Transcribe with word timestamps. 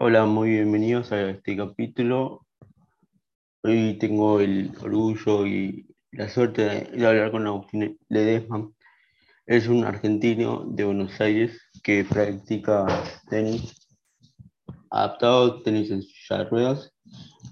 Hola, 0.00 0.26
muy 0.26 0.50
bienvenidos 0.50 1.10
a 1.10 1.30
este 1.30 1.56
capítulo. 1.56 2.46
Hoy 3.64 3.98
tengo 3.98 4.38
el 4.38 4.70
orgullo 4.80 5.44
y 5.44 5.92
la 6.12 6.28
suerte 6.28 6.62
de, 6.92 7.04
hablar 7.04 7.32
con 7.32 7.48
Agustín 7.48 7.98
Ledesma. 8.08 8.70
Es 9.44 9.66
un 9.66 9.82
argentino 9.82 10.62
de 10.68 10.84
Buenos 10.84 11.20
Aires 11.20 11.60
que 11.82 12.04
practica 12.04 12.86
tenis 13.28 13.74
adaptado, 14.88 15.62
tenis 15.62 15.90
en 15.90 16.02
silla 16.02 16.38
de 16.38 16.44
ruedas, 16.44 16.94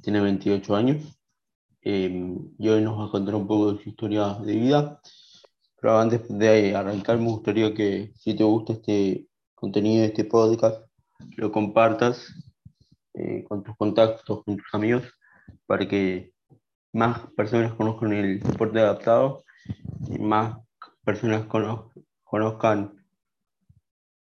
tiene 0.05 0.21
28 0.21 0.77
años 0.77 1.19
eh, 1.83 2.33
y 2.61 2.69
hoy 2.69 2.81
nos 2.81 2.97
va 3.01 3.07
a 3.07 3.11
contar 3.11 3.35
un 3.35 3.49
poco 3.49 3.73
de 3.73 3.83
su 3.83 3.89
historia 3.89 4.35
de 4.35 4.53
vida. 4.55 5.01
Pero 5.81 5.99
antes 5.99 6.21
de 6.29 6.77
arrancar, 6.77 7.19
me 7.19 7.27
gustaría 7.27 7.75
que 7.75 8.13
si 8.15 8.37
te 8.37 8.45
gusta 8.45 8.75
este 8.75 9.27
contenido, 9.57 10.05
este 10.05 10.25
podcast, 10.25 10.87
lo 11.37 11.53
compartas 11.53 12.27
eh, 13.17 13.45
con 13.49 13.63
tus 13.63 13.77
contactos, 13.77 14.45
con 14.45 14.57
tus 14.57 14.75
amigos, 14.75 15.05
para 15.67 15.87
que 15.89 16.33
más 16.93 17.21
personas 17.37 17.75
conozcan 17.75 18.13
el 18.13 18.41
deporte 18.41 18.81
adaptado 18.81 19.43
y 20.09 20.19
más 20.19 20.59
personas 21.05 21.47
cono 21.47 21.93
conozcan 22.25 22.93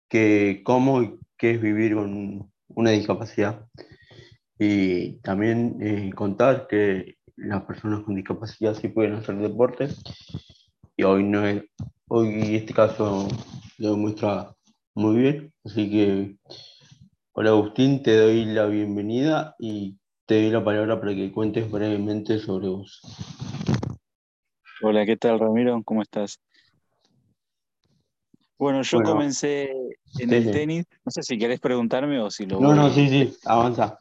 que, 0.08 0.62
cómo 0.64 1.02
y 1.02 1.18
qué 1.38 1.52
es 1.52 1.60
vivir 1.60 1.94
con 1.94 2.50
una 2.68 2.90
discapacidad. 2.90 3.66
Y 4.58 5.20
también 5.20 5.78
eh, 5.80 6.10
contar 6.14 6.66
que 6.66 7.16
las 7.36 7.62
personas 7.64 8.02
con 8.02 8.14
discapacidad 8.14 8.74
sí 8.74 8.88
pueden 8.88 9.14
hacer 9.14 9.36
deporte. 9.36 9.88
Y 10.96 11.02
hoy 11.04 11.24
no 11.24 11.46
es, 11.46 11.62
hoy 12.08 12.56
este 12.56 12.74
caso 12.74 13.28
lo 13.78 13.90
demuestra 13.92 14.54
muy 14.94 15.16
bien. 15.16 15.52
Así 15.64 15.90
que, 15.90 16.36
hola 17.32 17.50
Agustín, 17.50 18.02
te 18.02 18.16
doy 18.16 18.44
la 18.44 18.66
bienvenida 18.66 19.54
y 19.58 19.98
te 20.26 20.42
doy 20.42 20.50
la 20.50 20.64
palabra 20.64 21.00
para 21.00 21.14
que 21.14 21.32
cuentes 21.32 21.70
brevemente 21.70 22.38
sobre 22.38 22.68
vos. 22.68 23.00
Hola, 24.82 25.04
¿qué 25.04 25.16
tal 25.16 25.38
Ramiro? 25.38 25.82
¿Cómo 25.84 26.02
estás? 26.02 26.40
Bueno, 28.58 28.82
yo 28.82 28.98
Bueno, 28.98 29.12
comencé 29.12 29.70
en 30.18 30.30
sí, 30.30 30.34
el 30.34 30.50
tenis, 30.50 30.84
no 31.04 31.10
sé 31.10 31.22
si 31.22 31.38
querés 31.38 31.60
preguntarme 31.60 32.20
o 32.20 32.30
si 32.30 32.46
lo 32.46 32.60
No, 32.60 32.74
no, 32.74 32.90
sí, 32.90 33.08
sí, 33.08 33.34
avanza. 33.46 33.98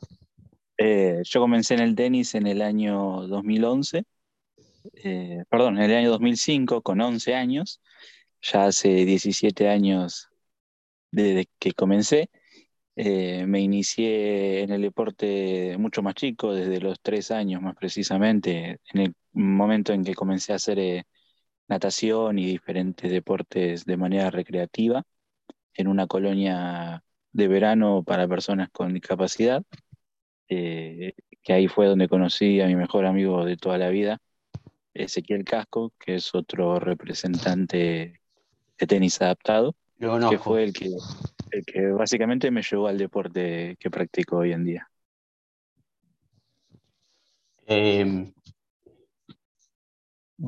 Eh, 0.78 1.22
yo 1.24 1.40
comencé 1.42 1.74
en 1.74 1.82
el 1.82 1.96
tenis 1.96 2.36
en 2.36 2.48
el 2.48 2.62
año 2.62 3.28
2011, 3.28 4.04
eh, 5.04 5.44
perdón, 5.50 5.78
en 5.78 5.92
el 5.92 5.98
año 5.98 6.10
2005 6.10 6.82
con 6.82 7.02
11 7.02 7.36
años, 7.36 7.82
ya 8.42 8.66
hace 8.66 8.90
17 8.90 9.68
años 9.70 10.30
desde 11.12 11.48
que 11.60 11.74
comencé. 11.74 12.30
Eh, 13.02 13.46
me 13.48 13.62
inicié 13.62 14.62
en 14.62 14.72
el 14.72 14.82
deporte 14.82 15.78
mucho 15.78 16.02
más 16.02 16.16
chico, 16.16 16.54
desde 16.54 16.82
los 16.82 17.00
3 17.00 17.32
años 17.32 17.62
más 17.62 17.74
precisamente, 17.78 18.82
en 18.94 19.00
el 19.02 19.14
momento 19.32 19.94
en 19.94 20.04
que 20.04 20.14
comencé 20.14 20.52
a 20.52 20.58
hacer 20.58 20.80
eh, 20.80 21.06
natación 21.70 22.38
y 22.40 22.46
diferentes 22.46 23.10
deportes 23.10 23.86
de 23.86 23.96
manera 23.96 24.30
recreativa. 24.30 25.04
en 25.76 25.88
una 25.88 26.08
colonia 26.08 27.02
de 27.32 27.48
verano 27.48 28.04
para 28.04 28.28
personas 28.28 28.70
con 28.70 28.94
discapacidad, 28.94 29.64
eh, 30.50 31.14
que 31.42 31.54
ahí 31.54 31.70
fue 31.70 31.88
donde 31.88 32.10
conocí 32.10 32.60
a 32.60 32.68
mi 32.68 32.76
mejor 32.76 33.06
amigo 33.06 33.46
de 33.46 33.56
toda 33.56 33.78
la 33.78 33.88
vida, 33.88 34.20
Ezequiel 34.94 35.46
Casco, 35.46 35.94
que 35.98 36.16
es 36.16 36.36
otro 36.36 36.80
representante 36.80 38.20
de 38.78 38.88
tenis 38.88 39.22
adaptado, 39.22 39.74
que 40.30 40.38
fue 40.38 40.66
el 40.66 40.74
que, 40.74 40.90
el 41.52 41.66
que 41.66 41.88
básicamente 41.92 42.52
me 42.52 42.62
llevó 42.64 42.88
al 42.88 42.98
deporte 42.98 43.76
que 43.80 43.90
practico 43.92 44.38
hoy 44.38 44.54
en 44.54 44.66
día. 44.66 44.90
Eh, 47.68 48.34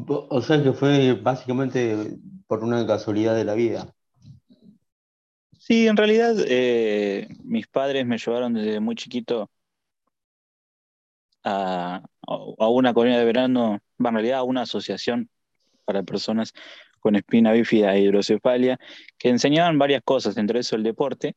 vo- 0.07 0.28
o 0.29 0.41
sea 0.41 0.61
que 0.63 0.73
fue 0.73 1.13
básicamente 1.13 2.17
por 2.47 2.63
una 2.63 2.85
casualidad 2.88 3.35
de 3.35 3.45
la 3.45 3.53
vida. 3.56 3.94
Sí, 5.59 5.88
en 5.88 5.95
realidad 5.97 6.35
eh, 6.47 7.28
mis 7.44 7.67
padres 7.67 8.06
me 8.06 8.17
llevaron 8.17 8.53
desde 8.53 8.79
muy 8.79 8.95
chiquito 8.95 9.50
a, 11.44 12.03
a 12.28 12.67
una 12.69 12.94
colonia 12.94 13.19
de 13.19 13.25
verano, 13.25 13.79
en 14.00 14.06
realidad 14.13 14.40
a 14.40 14.44
una 14.44 14.61
asociación 14.63 15.29
para 15.85 16.03
personas 16.03 16.53
con 17.01 17.16
espina 17.17 17.51
bífida 17.51 17.95
e 17.95 18.01
hidrocefalia, 18.01 18.79
que 19.17 19.29
enseñaban 19.29 19.78
varias 19.78 20.03
cosas, 20.03 20.38
entre 20.38 20.59
eso 20.59 20.75
el 20.78 20.84
deporte. 20.84 21.35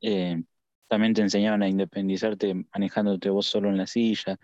Eh, 0.00 0.42
también 0.88 1.14
te 1.14 1.22
enseñaban 1.22 1.62
a 1.62 1.68
independizarte 1.68 2.54
manejándote 2.74 3.30
vos 3.30 3.46
solo 3.46 3.68
en 3.68 3.78
la 3.78 3.86
silla, 3.86 4.38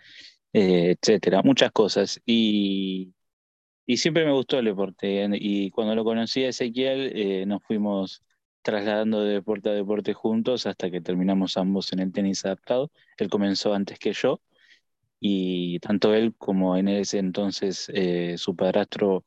eh, 0.52 0.96
etcétera, 1.00 1.42
muchas 1.42 1.72
cosas. 1.72 2.20
Y, 2.26 3.14
y 3.86 3.96
siempre 3.98 4.24
me 4.26 4.32
gustó 4.32 4.58
el 4.58 4.66
deporte. 4.66 5.28
Y 5.34 5.70
cuando 5.70 5.94
lo 5.94 6.04
conocí 6.04 6.44
a 6.44 6.50
Ezequiel, 6.50 7.12
eh, 7.14 7.46
nos 7.46 7.62
fuimos 7.64 8.22
trasladando 8.62 9.22
de 9.22 9.34
deporte 9.34 9.70
a 9.70 9.72
deporte 9.72 10.12
juntos 10.12 10.66
hasta 10.66 10.90
que 10.90 11.00
terminamos 11.00 11.56
ambos 11.56 11.92
en 11.92 12.00
el 12.00 12.12
tenis 12.12 12.44
adaptado. 12.44 12.90
Él 13.16 13.30
comenzó 13.30 13.74
antes 13.74 13.98
que 13.98 14.12
yo 14.12 14.40
y 15.20 15.78
tanto 15.80 16.14
él 16.14 16.34
como 16.36 16.76
en 16.76 16.88
ese 16.88 17.18
entonces 17.18 17.90
eh, 17.94 18.36
su 18.38 18.56
padrastro 18.56 19.24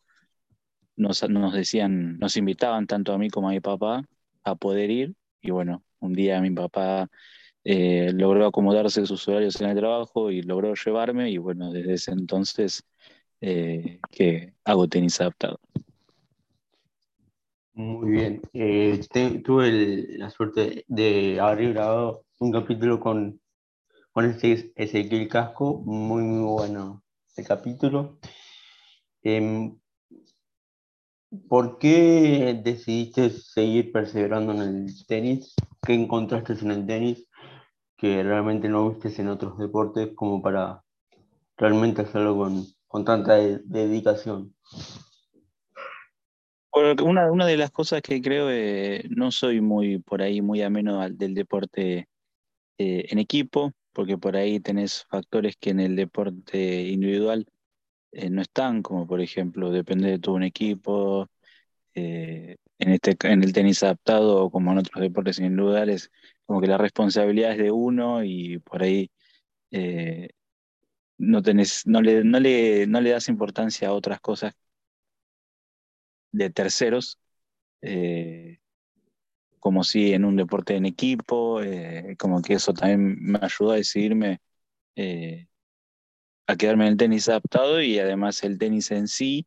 nos, 1.00 1.28
nos 1.30 1.54
decían, 1.54 2.20
nos 2.20 2.38
invitaban 2.38 2.88
tanto 2.88 3.14
a 3.14 3.18
mí 3.18 3.30
como 3.30 3.50
a 3.50 3.52
mi 3.54 3.60
papá 3.62 4.04
a 4.44 4.56
poder 4.56 4.92
ir. 4.92 5.16
Y 5.42 5.52
bueno, 5.52 5.84
un 6.00 6.14
día 6.14 6.42
mi 6.42 6.52
papá 6.52 7.10
eh, 7.64 8.12
logró 8.14 8.48
acomodarse 8.48 9.06
sus 9.06 9.28
horarios 9.28 9.60
en 9.62 9.70
el 9.70 9.78
trabajo 9.78 10.32
y 10.32 10.42
logró 10.44 10.74
llevarme. 10.76 11.32
Y 11.32 11.38
bueno, 11.38 11.72
desde 11.72 11.94
ese 11.94 12.12
entonces 12.12 12.84
eh, 13.42 14.00
que 14.12 14.54
hago 14.66 14.88
tenis 14.88 15.20
adaptado. 15.22 15.60
Muy 17.74 18.12
bien. 18.12 18.42
Eh, 18.54 19.00
te- 19.12 19.40
tuve 19.40 19.70
el- 19.70 20.20
la 20.20 20.30
suerte 20.30 20.84
de 20.88 21.40
haber 21.40 21.74
grabado 21.74 22.26
un 22.40 22.52
capítulo 22.52 23.00
con, 23.00 23.40
con 24.12 24.26
ese 24.26 24.74
Ezequiel 24.76 25.30
Casco, 25.30 25.82
muy, 25.86 26.24
muy 26.24 26.44
bueno 26.44 27.04
el 27.38 27.46
capítulo. 27.48 28.20
Em, 29.24 29.78
¿por 31.48 31.78
qué 31.78 32.60
decidiste 32.64 33.30
seguir 33.30 33.92
perseverando 33.92 34.54
en 34.54 34.60
el 34.88 35.08
tenis? 35.08 35.54
¿Qué 35.82 35.94
encontraste 35.94 36.54
en 36.62 36.72
el 36.72 36.86
tenis 36.86 37.28
que 37.98 38.24
realmente 38.24 38.70
no 38.70 38.92
viste 38.92 39.22
en 39.22 39.30
otros 39.30 39.58
deportes 39.58 40.10
como 40.16 40.42
para 40.42 40.82
realmente 41.58 42.02
hacerlo 42.04 42.38
con, 42.38 42.66
con 42.88 43.06
tanta 43.06 43.36
de- 43.36 43.60
dedicación? 43.66 44.56
Bueno, 46.72 47.04
Una, 47.04 47.32
una 47.32 47.46
de 47.46 47.58
las 47.58 47.72
cosas 47.72 48.02
que 48.02 48.22
creo, 48.22 48.50
eh, 48.52 49.04
no 49.10 49.32
soy 49.32 49.60
muy 49.60 50.00
por 50.00 50.22
ahí, 50.22 50.42
muy 50.42 50.62
ameno 50.62 51.02
al, 51.02 51.18
del 51.18 51.34
deporte 51.34 52.08
eh, 52.78 53.06
en 53.10 53.20
equipo, 53.20 53.74
porque 53.94 54.18
por 54.18 54.36
ahí 54.38 54.60
tenés 54.60 55.06
factores 55.10 55.56
que 55.60 55.72
en 55.72 55.80
el 55.80 55.96
deporte 55.96 56.84
individual 56.84 57.46
eh, 58.12 58.30
no 58.30 58.42
están, 58.42 58.82
como 58.82 59.08
por 59.08 59.22
ejemplo 59.22 59.72
depender 59.72 60.12
de 60.12 60.20
todo 60.20 60.36
un 60.36 60.44
equipo, 60.44 61.30
eh, 61.96 62.58
en, 62.80 62.90
este, 62.92 63.18
en 63.28 63.44
el 63.44 63.54
tenis 63.54 63.84
adaptado 63.84 64.44
o 64.46 64.52
como 64.52 64.72
en 64.72 64.80
otros 64.80 65.02
deportes 65.02 65.40
individuales, 65.40 66.12
como 66.46 66.62
que 66.62 66.68
la 66.68 66.78
responsabilidad 66.78 67.52
es 67.54 67.58
de 67.60 67.72
uno 67.72 68.24
y 68.24 68.60
por 68.60 68.84
ahí 68.84 69.12
eh, 69.72 70.30
no, 71.18 71.42
no, 71.42 72.02
le, 72.02 72.24
no, 72.24 72.40
le, 72.40 72.88
no 72.88 73.02
le 73.02 73.10
das 73.12 73.30
importancia 73.30 73.90
a 73.90 73.94
otras 73.94 74.20
cosas 74.22 74.54
de 76.32 76.50
terceros, 76.50 77.20
eh, 77.82 78.60
como 79.60 79.84
si 79.84 80.14
en 80.14 80.26
un 80.26 80.36
deporte 80.38 80.76
en 80.76 80.86
equipo, 80.86 81.60
como 82.18 82.42
que 82.42 82.54
eso 82.54 82.74
también 82.74 83.18
me 83.22 83.40
ayudó 83.42 83.72
a 83.72 83.76
decidirme 83.76 84.40
a 86.50 86.56
quedarme 86.56 86.86
en 86.88 86.94
el 86.94 86.98
tenis 86.98 87.30
adaptado 87.30 87.80
y 87.80 88.00
además 88.00 88.44
el 88.44 88.58
tenis 88.58 88.90
en 88.90 89.08
sí 89.08 89.46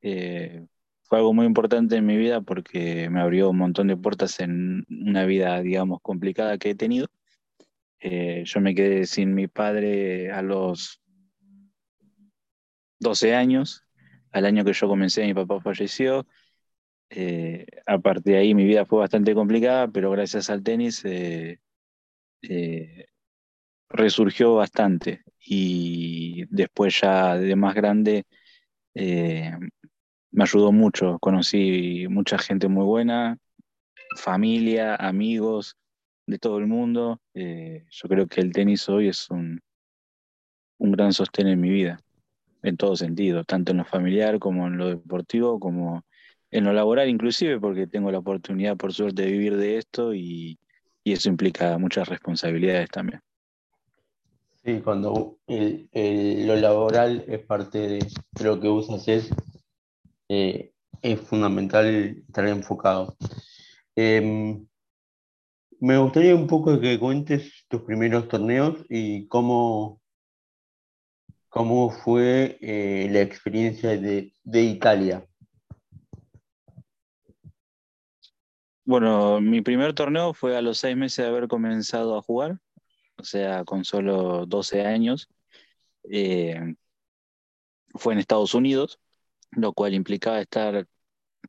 eh, 0.00 0.64
fue 1.02 1.18
algo 1.18 1.34
muy 1.34 1.44
importante 1.44 1.96
en 1.96 2.06
mi 2.06 2.16
vida 2.16 2.40
porque 2.40 3.10
me 3.10 3.20
abrió 3.20 3.50
un 3.50 3.58
montón 3.58 3.88
de 3.88 3.96
puertas 3.96 4.38
en 4.38 4.84
una 4.88 5.24
vida, 5.26 5.60
digamos, 5.60 5.98
complicada 6.02 6.56
que 6.56 6.70
he 6.70 6.74
tenido. 6.76 7.08
Eh, 7.98 8.44
yo 8.46 8.60
me 8.60 8.76
quedé 8.76 9.06
sin 9.06 9.34
mi 9.34 9.48
padre 9.48 10.30
a 10.30 10.40
los 10.42 11.02
12 13.00 13.34
años. 13.34 13.84
Al 14.30 14.44
año 14.44 14.64
que 14.64 14.72
yo 14.72 14.86
comencé, 14.86 15.26
mi 15.26 15.34
papá 15.34 15.60
falleció. 15.60 16.28
Eh, 17.10 17.66
a 17.86 17.98
partir 17.98 18.34
de 18.34 18.38
ahí 18.38 18.54
mi 18.54 18.64
vida 18.64 18.86
fue 18.86 19.00
bastante 19.00 19.34
complicada, 19.34 19.88
pero 19.88 20.12
gracias 20.12 20.48
al 20.48 20.62
tenis 20.62 21.04
eh, 21.04 21.58
resurgió 23.88 24.54
bastante. 24.54 25.24
Y 25.44 26.44
después 26.50 27.00
ya 27.00 27.36
de 27.36 27.56
más 27.56 27.74
grande 27.74 28.24
eh, 28.94 29.52
me 30.30 30.44
ayudó 30.44 30.72
mucho. 30.72 31.18
Conocí 31.18 32.06
mucha 32.08 32.38
gente 32.38 32.68
muy 32.68 32.84
buena, 32.84 33.38
familia, 34.16 34.96
amigos, 34.96 35.76
de 36.26 36.38
todo 36.38 36.58
el 36.58 36.66
mundo. 36.66 37.20
Eh, 37.34 37.84
yo 37.90 38.08
creo 38.08 38.26
que 38.26 38.40
el 38.40 38.52
tenis 38.52 38.88
hoy 38.88 39.08
es 39.08 39.30
un, 39.30 39.60
un 40.78 40.92
gran 40.92 41.12
sostén 41.12 41.48
en 41.48 41.60
mi 41.60 41.70
vida, 41.70 42.00
en 42.62 42.76
todo 42.76 42.96
sentido, 42.96 43.44
tanto 43.44 43.72
en 43.72 43.78
lo 43.78 43.84
familiar 43.84 44.38
como 44.38 44.66
en 44.66 44.78
lo 44.78 44.88
deportivo, 44.88 45.60
como 45.60 46.04
en 46.50 46.64
lo 46.64 46.72
laboral 46.72 47.08
inclusive, 47.08 47.60
porque 47.60 47.86
tengo 47.86 48.10
la 48.10 48.18
oportunidad, 48.18 48.76
por 48.76 48.92
suerte, 48.92 49.22
de 49.22 49.30
vivir 49.30 49.56
de 49.56 49.78
esto 49.78 50.14
y, 50.14 50.58
eso 51.02 51.28
implica 51.28 51.76
muchas 51.76 52.08
responsabilidades 52.08 52.88
también. 52.88 53.20
Sí, 54.62 54.80
cuando 54.82 55.38
lo 55.46 56.56
laboral 56.56 57.24
es 57.26 57.40
parte 57.46 57.78
de 57.78 58.06
lo 58.44 58.60
que 58.60 58.68
vos 58.68 58.90
haces, 58.90 59.30
eh, 60.28 60.74
es 61.00 61.20
fundamental 61.20 61.86
estar 61.86 62.46
enfocado. 62.46 63.16
Em, 63.96 64.66
me 65.80 65.96
gustaría 65.96 66.34
un 66.34 66.46
poco 66.46 66.78
que 66.78 66.98
cuentes 66.98 67.64
tus 67.68 67.82
primeros 67.82 68.28
torneos 68.28 68.84
y 68.90 69.26
cómo, 69.28 70.02
cómo 71.48 71.90
fue 71.90 72.58
eh, 72.60 73.08
la 73.10 73.22
experiencia 73.22 73.98
de, 73.98 74.34
de 74.44 74.62
Italia. 74.62 75.26
Bueno, 78.84 79.40
mi 79.40 79.62
primer 79.62 79.94
torneo 79.94 80.34
fue 80.34 80.54
a 80.54 80.60
los 80.60 80.76
seis 80.76 80.96
meses 80.96 81.24
de 81.24 81.30
haber 81.30 81.48
comenzado 81.48 82.18
a 82.18 82.22
jugar, 82.22 82.58
o 83.20 83.24
sea, 83.24 83.64
con 83.64 83.84
solo 83.84 84.46
12 84.46 84.82
años. 84.86 85.28
Eh, 86.04 86.74
fue 87.94 88.14
en 88.14 88.20
Estados 88.20 88.54
Unidos, 88.54 89.00
lo 89.52 89.72
cual 89.72 89.94
implicaba 89.94 90.40
estar 90.40 90.86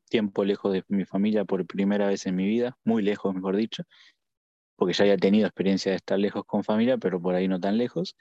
tiempo 0.08 0.44
lejos 0.44 0.72
de 0.72 0.84
mi 0.88 1.04
familia 1.04 1.44
por 1.44 1.66
primera 1.66 2.08
vez 2.08 2.26
en 2.26 2.36
mi 2.36 2.46
vida, 2.46 2.78
muy 2.84 3.02
lejos, 3.02 3.34
mejor 3.34 3.56
dicho, 3.56 3.84
porque 4.76 4.94
ya 4.94 5.04
había 5.04 5.16
tenido 5.18 5.46
experiencia 5.46 5.92
de 5.92 5.96
estar 5.96 6.18
lejos 6.18 6.44
con 6.46 6.64
familia, 6.64 6.98
pero 6.98 7.20
por 7.20 7.34
ahí 7.34 7.48
no 7.48 7.60
tan 7.60 7.78
lejos. 7.78 8.16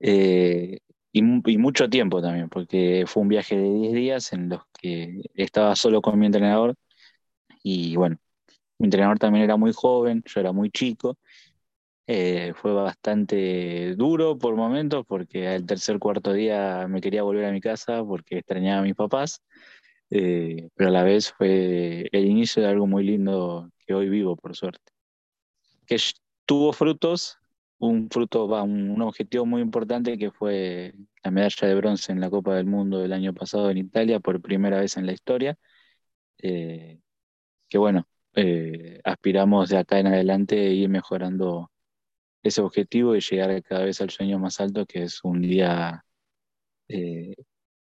Eh, 0.00 0.78
y, 1.12 1.20
y, 1.20 1.58
mucho 1.58 1.88
tiempo 1.88 2.20
también, 2.22 2.48
porque 2.48 3.04
fue 3.06 3.22
un 3.22 3.28
viaje 3.28 3.56
de 3.56 3.70
10 3.70 3.92
días 3.94 4.32
en 4.32 4.48
los 4.50 4.62
que 4.80 5.22
estaba 5.34 5.76
solo 5.76 6.02
con 6.02 6.18
mi 6.18 6.26
entrenador 6.26 6.76
y 7.64 7.96
bueno, 7.96 8.18
mi 8.78 8.86
entrenador 8.86 9.18
también 9.18 9.44
era 9.44 9.56
muy 9.56 9.72
joven, 9.72 10.22
yo 10.26 10.40
era 10.40 10.52
muy 10.52 10.70
chico. 10.70 11.18
Eh, 12.06 12.52
fue 12.56 12.72
bastante 12.72 13.94
duro 13.96 14.36
por 14.36 14.54
momentos 14.56 15.06
porque 15.06 15.48
al 15.48 15.64
tercer 15.64 15.98
cuarto 15.98 16.34
día 16.34 16.86
me 16.86 17.00
quería 17.00 17.22
volver 17.22 17.46
a 17.46 17.52
mi 17.52 17.62
casa 17.62 18.04
porque 18.04 18.38
extrañaba 18.38 18.80
a 18.80 18.82
mis 18.82 18.94
papás, 18.94 19.42
eh, 20.10 20.68
pero 20.74 20.90
a 20.90 20.92
la 20.92 21.02
vez 21.02 21.32
fue 21.32 22.08
el 22.12 22.26
inicio 22.26 22.62
de 22.62 22.68
algo 22.68 22.86
muy 22.86 23.04
lindo 23.04 23.70
que 23.86 23.94
hoy 23.94 24.08
vivo, 24.08 24.36
por 24.36 24.56
suerte. 24.56 24.92
Que 25.86 25.96
tuvo 26.46 26.72
frutos, 26.72 27.38
un 27.78 28.08
fruto, 28.10 28.46
un, 28.46 29.00
objetivo 29.02 29.46
muy 29.46 29.62
importante 29.62 30.18
que 30.18 30.30
fue 30.30 30.94
la 31.22 31.30
medalla 31.30 31.68
de 31.68 31.74
bronce 31.74 32.12
en 32.12 32.20
la 32.20 32.30
Copa 32.30 32.54
del 32.56 32.66
Mundo 32.66 32.98
del 32.98 33.12
año 33.12 33.34
pasado 33.34 33.70
en 33.70 33.78
Italia 33.78 34.20
por 34.20 34.40
primera 34.42 34.80
vez 34.80 34.96
en 34.96 35.06
la 35.06 35.12
historia. 35.12 35.58
Eh, 36.38 37.00
que 37.68 37.78
bueno, 37.78 38.08
eh, 38.34 39.00
aspiramos 39.04 39.70
de 39.70 39.78
acá 39.78 39.98
en 40.00 40.08
adelante 40.08 40.56
ir 40.56 40.88
mejorando 40.88 41.70
ese 42.44 42.60
objetivo 42.60 43.16
y 43.16 43.20
llegar 43.20 43.62
cada 43.62 43.84
vez 43.84 44.00
al 44.00 44.10
sueño 44.10 44.38
más 44.38 44.60
alto, 44.60 44.84
que 44.84 45.04
es 45.04 45.24
un 45.24 45.40
día 45.40 46.04
eh, 46.88 47.34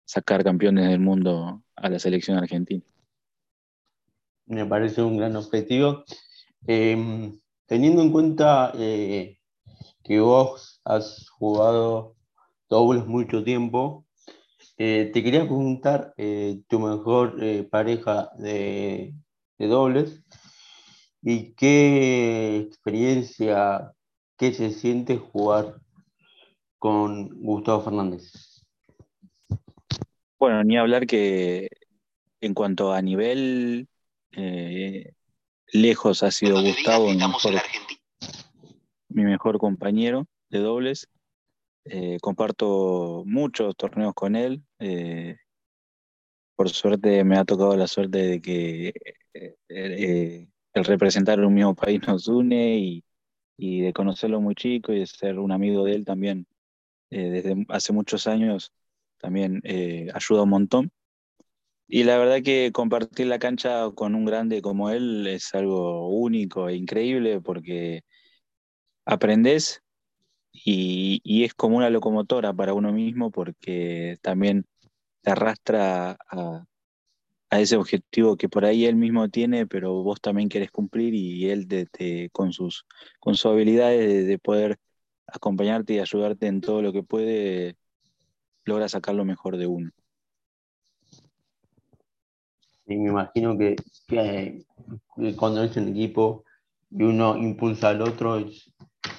sacar 0.06 0.44
campeones 0.44 0.90
del 0.90 1.02
mundo 1.02 1.62
a 1.76 1.90
la 1.90 2.00
selección 2.00 2.38
argentina. 2.38 2.84
Me 4.46 4.66
parece 4.66 5.02
un 5.02 5.18
gran 5.18 5.36
objetivo. 5.36 6.06
Em, 6.66 7.38
teniendo 7.66 8.02
en 8.02 8.12
cuenta 8.12 8.72
eh, 8.76 9.38
que 10.04 10.20
vos 10.22 10.80
has 10.86 11.30
jugado 11.30 12.16
dobles 12.70 13.06
mucho 13.06 13.44
tiempo, 13.44 14.06
te 14.78 15.12
quería 15.14 15.42
preguntar 15.46 16.14
tu 16.68 16.80
mejor 16.80 17.38
pareja 17.70 18.30
de 18.38 19.14
dobles. 19.58 20.22
¿Y 21.22 21.54
qué 21.54 22.58
experiencia, 22.58 23.95
qué 24.38 24.54
se 24.54 24.72
siente 24.72 25.18
jugar 25.18 25.82
con 26.80 27.30
Gustavo 27.42 27.82
Fernández? 27.82 28.64
Bueno, 30.38 30.64
ni 30.64 30.78
hablar 30.78 31.08
que 31.08 31.70
en 32.42 32.54
cuanto 32.54 32.94
a 32.94 33.02
nivel 33.02 33.88
eh, 34.32 35.14
lejos 35.72 36.24
ha 36.24 36.32
sido 36.32 36.62
Gustavo 36.62 37.08
mi 37.08 37.18
mejor, 37.18 37.54
mi 39.10 39.24
mejor, 39.24 39.58
compañero 39.58 40.28
de 40.50 40.60
dobles. 40.60 41.08
Eh, 41.86 42.18
comparto 42.22 43.24
muchos 43.26 43.76
torneos 43.76 44.14
con 44.14 44.36
él. 44.36 44.64
Eh, 44.80 45.38
por 46.56 46.70
suerte 46.70 47.24
me 47.24 47.38
ha 47.38 47.46
tocado 47.46 47.76
la 47.76 47.88
suerte 47.88 48.18
de 48.20 48.42
que 48.42 48.94
eh, 49.34 49.56
eh, 49.70 50.48
el 50.74 50.86
representar 50.86 51.40
un 51.40 51.54
mismo 51.54 51.76
país 51.76 52.02
nos 52.08 52.28
une 52.28 52.78
y, 52.78 53.04
de 53.58 53.94
conocerlo 53.94 54.42
muy 54.42 54.56
chico 54.56 54.94
y 54.94 55.00
de 55.00 55.08
ser 55.08 55.40
un 55.40 55.52
amigo 55.52 55.84
de 55.86 55.96
él 55.96 56.06
también 56.06 56.48
eh, 57.10 57.30
desde 57.30 57.66
hace 57.70 57.94
muchos 57.94 58.28
años 58.28 58.74
también 59.18 59.62
ayuda 60.14 60.44
un 60.44 60.50
montón. 60.50 60.92
Y 61.88 62.04
la 62.04 62.18
verdad 62.18 62.42
que 62.44 62.72
compartir 62.72 63.28
la 63.28 63.40
cancha 63.40 63.92
con 63.96 64.16
un 64.16 64.26
grande 64.26 64.62
como 64.62 64.90
él 64.90 65.28
es 65.28 65.54
algo 65.54 66.10
único 66.10 66.68
e 66.70 66.76
increíble 66.76 67.42
porque 67.42 68.04
aprendes 69.06 69.82
y, 70.52 71.22
y 71.24 71.44
es 71.46 71.54
como 71.54 71.78
una 71.78 71.90
locomotora 71.90 72.54
para 72.54 72.74
uno 72.74 72.92
mismo 72.92 73.32
porque 73.32 74.18
también 74.22 74.66
te 75.22 75.32
arrastra 75.32 76.18
a, 76.30 76.66
ese 77.60 77.78
objetivo 77.78 78.38
que 78.38 78.50
por 78.50 78.66
ahí 78.66 78.86
él 78.86 78.96
mismo 78.96 79.30
tiene, 79.30 79.68
pero 79.68 80.04
vos 80.04 80.22
también 80.22 80.50
querés 80.50 80.72
cumplir 80.72 81.14
y 81.14 81.50
él 81.50 81.68
te, 81.68 82.30
con, 82.32 82.54
sus, 82.54 82.86
con 83.20 83.36
su 83.36 83.50
habilidad 83.50 83.90
de, 83.90 84.40
poder 84.40 84.80
acompañarte 85.28 85.94
y 85.94 86.00
ayudarte 86.00 86.48
en 86.48 86.62
todo 86.62 86.82
lo 86.82 86.94
que 86.94 87.04
puede, 87.04 87.78
logra 88.64 88.90
sacar 88.90 89.16
lo 89.16 89.26
mejor 89.26 89.58
de 89.58 89.68
uno. 89.68 89.92
Y 92.88 92.98
me 92.98 93.10
imagino 93.10 93.58
que, 93.58 93.76
cuando 95.36 95.64
es 95.64 95.76
un 95.78 95.90
equipo 95.90 96.44
y 96.92 97.04
uno 97.04 97.38
impulsa 97.38 97.90
al 97.90 98.02
otro, 98.02 98.46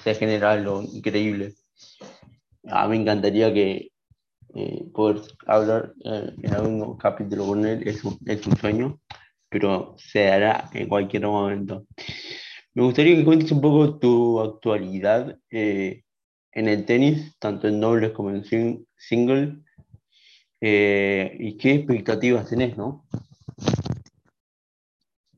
se 0.03 0.15
genera 0.15 0.51
algo 0.51 0.81
increíble. 0.81 1.53
A 2.69 2.87
mí 2.87 2.97
me 2.97 3.01
encantaría 3.01 3.53
que, 3.53 3.91
eh, 4.59 4.85
poder 4.91 5.21
hablar 5.45 5.93
eh, 6.03 6.33
en 6.41 6.53
algún 6.55 6.97
capítulo 6.97 7.45
con 7.45 7.63
él 7.63 7.87
es 7.87 8.03
un, 8.03 8.17
es 8.25 8.47
un 8.47 8.57
sueño, 8.57 8.99
pero 9.49 9.93
se 9.99 10.23
dará 10.23 10.67
en 10.73 10.87
cualquier 10.87 11.27
momento. 11.27 11.85
Me 12.73 12.81
gustaría 12.81 13.15
que 13.15 13.23
cuentes 13.23 13.51
un 13.51 13.61
poco 13.61 13.99
tu 13.99 14.39
actualidad 14.39 15.37
eh, 15.51 16.01
en 16.53 16.67
el 16.67 16.85
tenis, 16.85 17.37
tanto 17.37 17.67
en 17.67 17.79
dobles 17.79 18.13
como 18.13 18.31
en 18.31 18.43
single, 18.97 19.59
y 20.59 21.57
qué 21.57 21.73
expectativas 21.75 22.49
tenés, 22.49 22.75
¿no? 22.75 23.05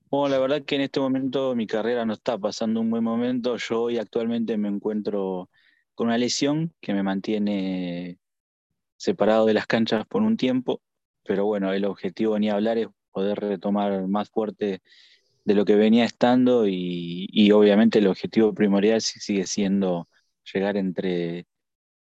Bueno, 0.10 0.30
la 0.30 0.40
verdad 0.40 0.64
que 0.64 0.76
en 0.76 0.82
este 0.82 1.02
momento 1.02 1.56
mi 1.56 1.68
carrera 1.68 2.06
no 2.06 2.14
está 2.14 2.38
pasando 2.38 2.80
un 2.80 2.90
buen 2.90 3.04
momento. 3.04 3.58
Yo 3.58 3.82
hoy 3.84 3.98
actualmente 3.98 4.56
me 4.56 4.70
encuentro 4.70 5.50
con 5.94 6.08
una 6.08 6.18
lesión 6.18 6.74
que 6.80 6.94
me 6.94 7.04
mantiene 7.04 8.18
separado 9.00 9.46
de 9.46 9.54
las 9.54 9.66
canchas 9.66 10.06
por 10.06 10.22
un 10.22 10.38
tiempo, 10.38 10.82
pero 11.24 11.46
bueno, 11.46 11.74
el 11.74 11.86
objetivo 11.86 12.38
ni 12.38 12.50
hablar 12.50 12.78
es 12.78 12.88
poder 13.12 13.40
retomar 13.40 14.08
más 14.08 14.30
fuerte 14.30 14.82
de 15.46 15.56
lo 15.56 15.66
que 15.66 15.76
venía 15.76 16.06
estando 16.06 16.68
y, 16.68 17.52
obviamente 17.52 18.00
el 18.00 18.08
objetivo 18.08 18.54
primordial 18.54 19.02
sigue 19.02 19.48
siendo 19.48 20.10
llegar 20.54 20.78
entre 20.78 21.48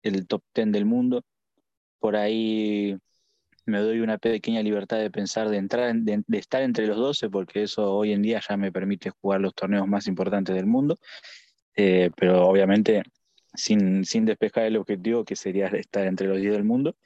el 0.02 0.26
top 0.26 0.42
10 0.54 0.72
del 0.72 0.84
mundo. 0.84 1.22
Por 2.00 2.16
ahí 2.16 2.96
me 3.66 3.80
doy 3.80 4.00
una 4.00 4.18
pequeña 4.18 4.62
libertad 4.62 4.98
de 4.98 5.10
pensar, 5.10 5.48
de 5.48 5.58
entrar, 5.58 5.94
de, 5.94 6.24
estar 6.32 6.62
entre 6.62 6.86
los 6.86 6.96
12, 6.98 7.30
porque 7.30 7.62
eso 7.64 7.94
hoy 7.94 8.12
en 8.12 8.22
día 8.22 8.40
ya 8.46 8.56
me 8.56 8.72
permite 8.72 9.10
jugar 9.10 9.40
los 9.40 9.54
torneos 9.54 9.86
más 9.88 10.06
importantes 10.08 10.54
del 10.54 10.66
mundo. 10.66 10.98
Eh, 11.76 12.10
pero 12.16 12.46
obviamente 12.48 13.02
sin, 13.54 14.04
sin 14.04 14.24
despejar 14.24 14.64
el 14.64 14.76
objetivo 14.76 15.24
que 15.24 15.36
sería 15.36 15.66
estar 15.68 16.06
entre 16.06 16.28
los 16.28 16.38
10 16.38 16.52
del 16.52 16.64
mundo 16.64 16.96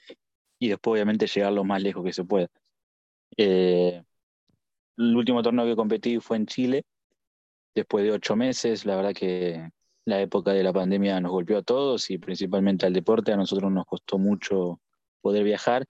y 0.59 0.69
después 0.69 0.95
obviamente 0.95 1.27
llegar 1.27 1.53
lo 1.53 1.65
más 1.65 1.83
lejos 1.83 2.05
que 2.05 2.13
se 2.13 2.25
pueda. 2.25 2.49
Eh, 3.37 4.03
el 4.97 5.17
último 5.17 5.43
torneo 5.43 5.67
que 5.67 5.77
competí 5.77 6.21
fue 6.21 6.37
en 6.37 6.47
Chile, 6.47 6.85
después 7.75 8.05
de 8.05 8.13
ocho 8.13 8.37
meses, 8.37 8.87
la 8.87 8.97
verdad 8.97 9.13
que 9.13 9.71
la 10.05 10.21
época 10.21 10.53
de 10.53 10.63
la 10.63 10.73
pandemia 10.73 11.21
nos 11.21 11.33
golpeó 11.33 11.59
a 11.59 11.63
todos 11.63 12.11
y 12.11 12.19
principalmente 12.19 12.87
al 12.87 12.93
deporte, 12.93 13.33
a 13.33 13.37
nosotros 13.37 13.73
nos 13.73 13.87
costó 13.87 14.19
mucho 14.19 14.81
poder 15.21 15.45
viajar. 15.45 15.87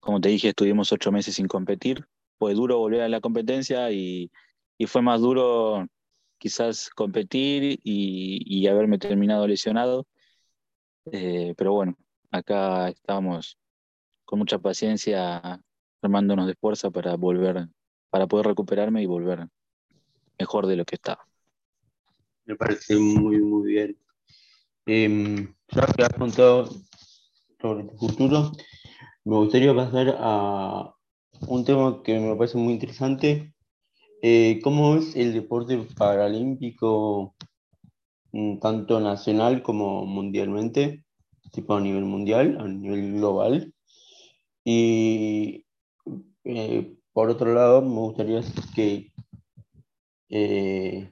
Como 0.00 0.20
te 0.20 0.28
dije, 0.30 0.48
estuvimos 0.48 0.92
ocho 0.92 1.12
meses 1.12 1.34
sin 1.36 1.46
competir, 1.48 2.06
fue 2.38 2.54
duro 2.54 2.78
volver 2.78 3.02
a 3.02 3.08
la 3.08 3.20
competencia 3.20 3.90
y, 3.92 4.30
y 4.78 4.86
fue 4.86 5.02
más 5.02 5.20
duro 5.20 5.86
quizás 6.38 6.90
competir 6.90 7.80
y, 7.82 8.66
haberme 8.66 8.98
terminado 8.98 9.46
lesionado. 9.46 10.06
Eh, 11.12 11.54
pero 11.56 11.72
bueno, 11.72 11.96
acá 12.30 12.88
estamos 12.88 13.58
con 14.24 14.38
mucha 14.40 14.58
paciencia 14.58 15.60
armándonos 16.02 16.46
de 16.46 16.54
fuerza 16.54 16.90
para 16.90 17.16
volver, 17.16 17.68
para 18.10 18.26
poder 18.26 18.46
recuperarme 18.46 19.02
y 19.02 19.06
volver 19.06 19.48
mejor 20.38 20.66
de 20.66 20.76
lo 20.76 20.84
que 20.84 20.96
estaba. 20.96 21.26
Me 22.44 22.56
parece 22.56 22.96
muy, 22.96 23.38
muy 23.40 23.72
bien. 23.72 23.98
Em, 24.86 25.54
ya 25.74 25.86
que 25.86 26.02
has 26.04 26.12
contado 26.12 26.70
sobre 27.60 27.84
tu 27.84 27.96
futuro, 27.96 28.52
me 29.24 29.36
gustaría 29.36 29.74
pasar 29.74 30.16
a 30.18 30.94
un 31.48 31.64
tema 31.64 32.02
que 32.04 32.18
me 32.18 32.36
parece 32.36 32.58
muy 32.58 32.74
interesante. 32.74 33.52
Eh, 34.22 34.60
¿Cómo 34.62 34.96
es 34.96 35.14
el 35.16 35.32
deporte 35.34 35.78
paralímpico, 35.96 37.34
mm, 38.32 38.58
tanto 38.58 39.00
nacional 39.00 39.62
como 39.62 40.06
mundialmente, 40.06 41.04
tipo 41.52 41.74
a 41.74 41.80
nivel 41.80 42.04
mundial, 42.04 42.58
a 42.60 42.68
nivel 42.68 43.14
global? 43.14 43.72
Y 44.64 45.66
eh, 46.44 46.96
por 47.12 47.30
otro 47.30 47.54
lado, 47.54 47.82
me 47.82 48.00
gustaría 48.00 48.42
que 48.74 49.12
eh, 50.28 51.10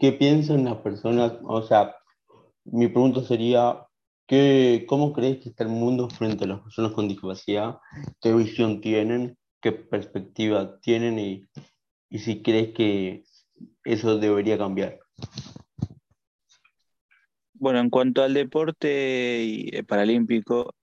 ¿qué 0.00 0.12
piensan 0.12 0.64
las 0.64 0.78
personas? 0.78 1.34
O 1.44 1.62
sea, 1.62 1.94
mi 2.64 2.88
pregunta 2.88 3.22
sería, 3.22 3.86
¿qué, 4.26 4.84
¿cómo 4.88 5.12
crees 5.12 5.38
que 5.42 5.50
está 5.50 5.64
el 5.64 5.70
mundo 5.70 6.08
frente 6.10 6.44
a 6.44 6.48
las 6.48 6.60
personas 6.60 6.92
con 6.92 7.08
discapacidad? 7.08 7.78
¿Qué 8.20 8.32
visión 8.34 8.80
tienen? 8.80 9.36
¿Qué 9.60 9.72
perspectiva 9.72 10.78
tienen? 10.80 11.18
Y, 11.18 11.48
y 12.08 12.18
si 12.18 12.42
crees 12.42 12.74
que 12.74 13.24
eso 13.84 14.18
debería 14.18 14.56
cambiar. 14.58 14.98
Bueno, 17.54 17.80
en 17.80 17.90
cuanto 17.90 18.22
al 18.22 18.34
deporte 18.34 19.76
eh, 19.76 19.82
paralímpico, 19.82 20.74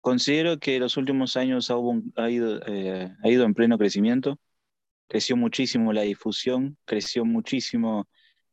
considero 0.00 0.58
que 0.58 0.78
los 0.78 0.96
últimos 0.96 1.36
años 1.36 1.70
ha, 1.70 2.30
ido, 2.30 2.60
eh, 2.66 3.12
ha 3.22 3.28
ido 3.28 3.44
en 3.44 3.54
pleno 3.54 3.76
crecimiento 3.76 4.38
creció 5.08 5.36
muchísimo 5.36 5.92
la 5.92 6.02
difusión, 6.02 6.76
creció 6.84 7.24
muchísimo 7.24 8.08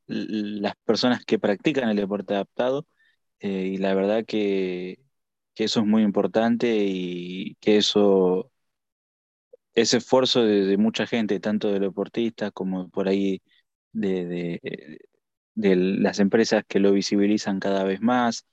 las 0.08 0.76
personas 0.86 1.26
que 1.26 1.40
practican 1.40 1.90
el 1.90 1.98
deporte 1.98 2.34
adaptado 2.36 2.86
eh, 3.40 3.72
y 3.74 3.78
la 3.78 3.94
verdad 3.94 4.26
que, 4.26 5.00
eso 5.56 5.82
es 5.82 5.86
muy 5.86 6.04
importante 6.04 6.78
y 6.80 7.56
que 7.62 7.78
eso, 7.78 8.52
ese 9.76 9.98
esfuerzo 9.98 10.44
de, 10.44 10.78
mucha 10.78 11.08
gente, 11.08 11.40
tanto 11.40 11.72
de 11.72 11.80
deportistas 11.80 12.52
como 12.52 12.90
por 12.90 13.08
ahí 13.08 13.42
de, 13.92 15.00
las 15.56 16.20
empresas 16.20 16.64
que 16.68 16.80
lo 16.80 16.92
visibilizan 16.94 17.60
cada 17.60 17.84
vez 17.84 18.02
más, 18.02 18.46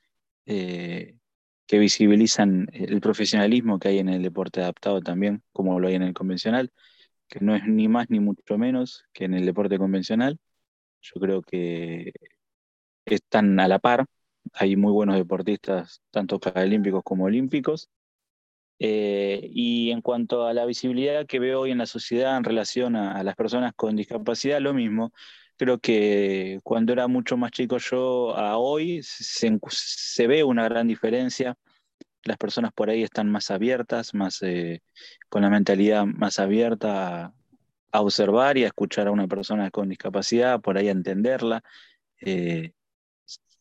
eh, 0.47 1.17
que 1.67 1.79
visibilizan 1.79 2.69
el 2.73 3.00
profesionalismo 3.00 3.79
que 3.79 3.89
hay 3.89 3.99
en 3.99 4.09
el 4.09 4.23
deporte 4.23 4.61
adaptado 4.61 5.00
también, 5.00 5.43
como 5.53 5.81
lo 5.81 5.89
hay 5.89 5.95
en 5.95 6.03
el 6.03 6.15
convencional 6.15 6.73
que 7.31 7.41
no 7.41 7.55
es 7.57 7.67
ni 7.67 7.89
más 7.89 8.11
ni 8.11 8.21
mucho 8.21 8.59
menos 8.59 9.05
que 9.12 9.25
en 9.25 9.35
el 9.35 9.47
deporte 9.47 9.79
convencional. 9.79 10.39
Yo 11.00 11.21
creo 11.21 11.43
que 11.43 12.12
están 13.07 13.59
a 13.61 13.69
la 13.69 13.79
par. 13.79 14.07
Hay 14.55 14.77
muy 14.77 14.93
buenos 14.93 15.17
deportistas, 15.17 16.03
tanto 16.11 16.41
paralímpicos 16.41 17.03
como 17.05 17.25
olímpicos. 17.27 17.89
Eh, 18.80 19.49
y 19.52 19.90
en 19.90 20.00
cuanto 20.02 20.46
a 20.46 20.54
la 20.54 20.64
visibilidad 20.66 21.26
que 21.26 21.38
veo 21.38 21.60
hoy 21.60 21.70
en 21.70 21.78
la 21.78 21.87
sociedad 21.87 22.37
en 22.37 22.44
relación 22.44 22.96
a, 22.96 23.22
las 23.22 23.37
personas 23.37 23.75
con 23.76 23.96
discapacidad, 23.96 24.60
lo 24.60 24.75
mismo. 24.75 25.12
Creo 25.56 25.78
que 25.78 26.58
cuando 26.64 26.92
era 26.92 27.06
mucho 27.06 27.37
más 27.37 27.52
chico 27.52 27.78
yo 27.78 28.34
a 28.37 28.56
hoy 28.58 29.02
se, 29.02 29.58
se 29.70 30.26
ve 30.26 30.42
una 30.44 30.64
gran 30.64 30.88
diferencia 30.88 31.56
las 32.25 32.37
personas 32.37 32.72
por 32.72 32.90
ahí 32.90 33.02
están 33.02 33.30
más 33.30 33.50
abiertas, 33.50 34.14
más 34.14 34.42
eh, 34.42 34.82
con 35.28 35.42
la 35.42 35.50
mentalidad 35.50 36.04
más 36.04 36.38
abierta 36.38 37.34
a, 37.92 38.00
observar 38.02 38.58
y 38.58 38.64
a 38.64 38.68
escuchar 38.68 39.08
a 39.08 39.10
una 39.12 39.26
persona 39.26 39.70
con 39.70 39.88
discapacidad, 39.88 40.60
por 40.60 40.76
ahí 40.78 40.88
a 40.88 40.92
entenderla. 40.92 41.62
Eh, 42.20 42.72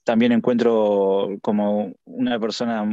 también 0.04 0.32
encuentro 0.32 1.30
como 1.42 1.94
una 2.06 2.40
persona 2.40 2.86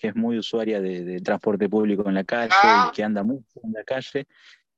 que 0.00 0.08
es 0.08 0.16
muy 0.16 0.38
usuaria 0.38 0.80
de, 0.80 1.20
transporte 1.20 1.68
público 1.68 2.08
en 2.08 2.14
la 2.14 2.24
calle 2.24 2.54
y 2.88 2.92
que 2.92 3.04
anda 3.04 3.22
mucho 3.22 3.60
en 3.62 3.72
la 3.72 3.84
calle, 3.84 4.26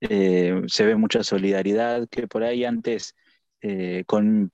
eh, 0.01 0.63
se 0.67 0.85
ve 0.85 0.97
mucha 0.97 1.23
solidaridad 1.23 2.09
que 2.09 2.29
por 2.29 2.43
ahí 2.43 2.65
antes 2.65 3.15
con 4.07 4.51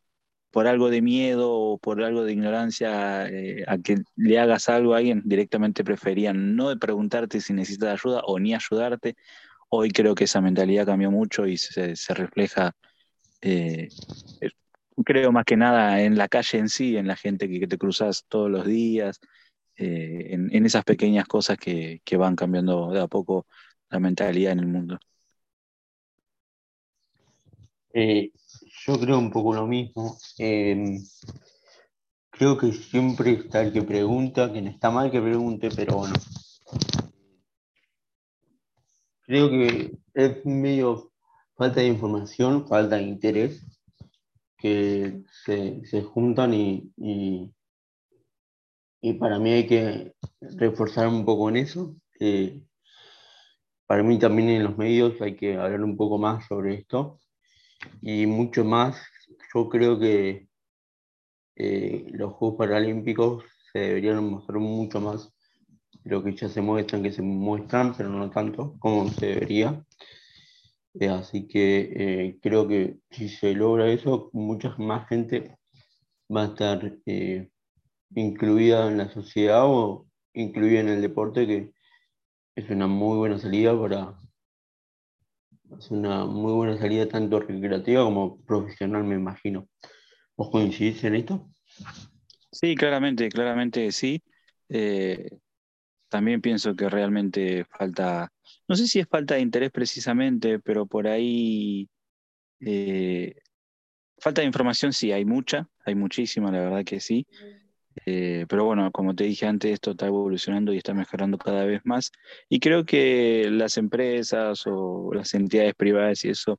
por 0.50 0.66
algo 0.66 0.90
de 0.90 1.02
miedo 1.02 1.52
o 1.52 1.78
por 1.78 2.02
algo 2.02 2.25
de 2.25 2.32
ignorancia 2.32 3.28
eh, 3.28 3.64
a 3.66 3.78
que 3.78 3.98
le 4.16 4.38
hagas 4.38 4.68
algo 4.68 4.94
a 4.94 4.98
alguien, 4.98 5.22
directamente 5.25 5.84
preferían 5.84 6.56
no 6.56 6.70
de 6.70 6.76
preguntarte 6.76 7.40
si 7.40 7.52
necesitas 7.52 8.00
ayuda 8.00 8.22
o 8.25 8.38
ni 8.38 8.54
ayudarte. 8.54 9.14
Hoy 9.68 9.90
creo 9.90 10.14
que 10.14 10.25
esa 10.25 10.40
mentalidad 10.40 10.87
cambió 10.87 11.10
mucho 11.10 11.46
y 11.46 11.58
se, 11.58 11.94
refleja, 12.14 12.72
eh, 13.42 13.88
eh, 14.40 14.50
creo 15.04 15.30
más 15.30 15.44
que 15.44 15.56
nada 15.56 16.00
en 16.02 16.16
la 16.16 16.28
calle 16.28 16.58
en 16.58 16.68
sí, 16.70 16.96
en 16.96 17.06
la 17.06 17.16
gente 17.16 17.48
que, 17.48 17.66
te 17.66 17.78
cruzas 17.78 18.25
todos 18.28 18.50
los 18.50 18.64
días, 18.66 19.20
en, 19.78 20.66
esas 20.66 20.85
pequeñas 20.85 21.26
cosas 21.26 21.56
que, 21.58 22.00
que 22.04 22.16
van 22.16 22.37
cambiando 22.37 22.90
de 22.90 23.00
a 23.00 23.06
poco 23.06 23.47
la 23.90 24.00
mentalidad 24.00 24.52
en 24.52 24.58
el 24.61 24.66
mundo. 24.66 24.99
Yo 28.87 28.99
creo 28.99 29.18
un 29.18 29.30
poco 29.30 29.54
lo 29.54 29.66
mismo. 29.66 30.16
Em, 30.38 31.02
creo 32.30 32.56
que 32.56 32.73
siempre 32.73 33.32
está 33.32 33.62
el 33.62 33.73
que 33.73 33.82
pregunta, 33.82 34.52
que 34.52 34.62
no 34.62 34.70
está 34.70 34.90
mal 34.90 35.11
que 35.11 35.20
pregunte, 35.20 35.68
pero 35.75 35.99
bueno. 35.99 36.14
Creo 39.26 39.50
que 39.50 39.99
es 40.14 40.47
medio 40.47 41.12
falta 41.54 41.80
de 41.80 41.88
información, 41.88 42.66
falta 42.66 42.97
de 42.97 43.02
interés, 43.02 43.62
que 44.56 45.23
se, 45.44 46.02
juntan 46.02 46.54
y, 46.54 46.90
y, 46.97 47.50
para 49.18 49.38
mí 49.38 49.50
hay 49.52 49.66
que 49.66 50.12
reforzar 50.40 51.08
un 51.08 51.24
poco 51.24 51.48
en 51.48 51.56
eso. 51.56 51.96
Para 53.86 54.02
mí 54.02 54.18
también 54.18 54.50
en 54.50 54.64
los 54.64 54.76
medios 54.76 55.20
hay 55.22 55.34
que 55.34 55.56
hablar 55.56 55.82
un 55.82 55.96
poco 55.96 56.18
más 56.18 56.46
sobre 56.46 56.74
esto 56.74 57.18
y 58.02 58.26
mucho 58.26 58.64
más. 58.64 59.00
Yo 59.54 59.68
creo 59.68 59.98
que 59.98 60.48
eh, 61.56 62.06
los 62.12 62.34
Juegos 62.34 62.58
Paralímpicos 62.58 63.44
se 63.72 63.78
deberían 63.80 64.24
mostrar 64.30 64.58
mucho 64.58 65.00
más 65.00 65.32
lo 66.04 66.22
que 66.22 66.34
ya 66.34 66.48
se 66.48 66.60
muestran, 66.60 67.02
que 67.02 67.12
se 67.12 67.22
muestran, 67.22 67.94
pero 67.96 68.08
no 68.08 68.30
tanto 68.30 68.76
como 68.78 69.08
se 69.08 69.26
debería. 69.26 69.84
Eh, 70.94 71.08
así 71.08 71.46
que 71.46 71.92
eh, 71.96 72.38
creo 72.40 72.66
que 72.66 72.98
si 73.10 73.28
se 73.28 73.54
logra 73.54 73.88
eso, 73.90 74.30
mucha 74.32 74.74
más 74.78 75.08
gente 75.08 75.56
va 76.34 76.42
a 76.42 76.46
estar 76.46 76.98
incluida 78.14 78.88
en 78.88 78.98
la 78.98 79.08
sociedad 79.10 79.64
o 79.66 80.06
incluida 80.32 80.80
en 80.80 80.88
el 80.88 81.02
deporte, 81.02 81.46
que 81.46 81.72
es 82.56 82.70
una 82.70 82.86
muy 82.86 83.18
buena 83.18 83.38
salida 83.38 83.78
para, 83.78 84.14
es 85.78 85.90
una 85.90 86.24
muy 86.24 86.52
buena 86.52 86.78
salida 86.78 87.08
tanto 87.08 87.40
recreativa 87.40 88.04
como 88.04 88.40
profesional, 88.42 89.04
me 89.04 89.16
imagino. 89.16 89.68
¿Vos 90.36 90.50
coincidís 90.50 91.02
en 91.04 91.16
esto? 91.16 91.50
Sí, 92.50 92.74
claramente, 92.74 93.28
claramente 93.28 93.92
sí. 93.92 94.22
Eh, 94.68 95.28
también 96.08 96.40
pienso 96.40 96.74
que 96.74 96.88
realmente 96.88 97.64
falta, 97.64 98.32
no 98.66 98.76
sé 98.76 98.86
si 98.86 99.00
es 99.00 99.06
falta 99.08 99.34
de 99.34 99.40
interés 99.40 99.70
precisamente, 99.70 100.58
pero 100.58 100.86
por 100.86 101.06
ahí 101.06 101.88
eh, 102.60 103.34
falta 104.18 104.40
de 104.40 104.46
información 104.46 104.92
sí, 104.92 105.12
hay 105.12 105.24
mucha, 105.24 105.68
hay 105.84 105.94
muchísima, 105.94 106.50
la 106.50 106.60
verdad 106.60 106.84
que 106.84 107.00
sí. 107.00 107.26
Eh, 108.10 108.46
pero 108.48 108.64
bueno, 108.64 108.90
como 108.90 109.14
te 109.14 109.24
dije 109.24 109.46
antes, 109.46 109.72
esto 109.72 109.90
está 109.90 110.06
evolucionando 110.06 110.72
y 110.72 110.78
está 110.78 110.94
mejorando 110.94 111.36
cada 111.38 111.64
vez 111.66 111.82
más. 111.84 112.10
Y 112.48 112.58
creo 112.60 112.84
que 112.86 113.48
las 113.50 113.76
empresas 113.76 114.62
o 114.66 115.12
las 115.12 115.34
entidades 115.34 115.74
privadas 115.74 116.24
y 116.24 116.30
eso, 116.30 116.58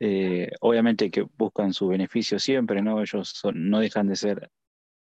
eh, 0.00 0.50
obviamente 0.60 1.10
que 1.10 1.26
buscan 1.36 1.72
su 1.72 1.88
beneficio 1.88 2.38
siempre, 2.38 2.82
¿no? 2.82 3.00
Ellos 3.00 3.42
no 3.54 3.80
dejan 3.80 4.06
de 4.08 4.16
ser 4.16 4.50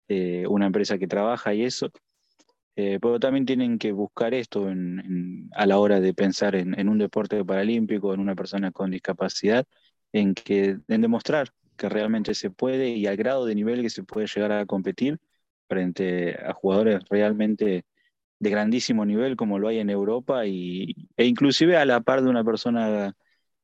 eh, 0.08 0.46
una 0.48 0.66
empresa 0.66 0.98
que 0.98 1.08
trabaja 1.08 1.54
y 1.54 1.64
eso. 1.64 1.90
pero 2.74 3.20
también 3.20 3.46
tienen 3.46 3.78
que 3.78 3.92
buscar 3.92 4.34
esto 4.34 4.68
a 5.52 5.66
la 5.66 5.78
hora 5.78 6.00
de 6.00 6.14
pensar 6.14 6.54
en, 6.56 6.88
un 6.88 6.98
deporte 6.98 7.44
paralímpico, 7.44 8.14
en 8.14 8.20
una 8.20 8.34
persona 8.34 8.72
con 8.72 8.90
discapacidad, 8.90 9.66
en, 10.12 10.34
que, 10.34 10.78
en 10.88 11.00
demostrar 11.02 11.52
que 11.76 11.88
realmente 11.88 12.34
se 12.34 12.50
puede 12.50 12.90
y 12.90 13.06
al 13.06 13.16
grado 13.16 13.46
de 13.46 13.54
nivel 13.54 13.82
que 13.82 13.90
se 13.90 14.04
puede 14.04 14.26
llegar 14.26 14.52
a 14.52 14.66
competir 14.66 15.18
frente 15.72 16.36
a 16.44 16.52
jugadores 16.52 17.00
realmente 17.10 17.84
de 18.38 18.50
grandísimo 18.50 19.06
nivel 19.06 19.36
como 19.36 19.58
lo 19.58 19.68
hay 19.68 19.78
en 19.78 19.90
Europa 19.90 20.46
y, 20.46 21.08
e 21.16 21.24
inclusive 21.26 21.76
a 21.78 21.84
la 21.86 22.00
par 22.00 22.22
de 22.22 22.28
una 22.30 22.44
persona 22.44 23.14